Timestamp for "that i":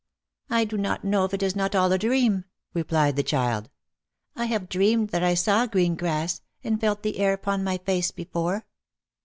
5.09-5.35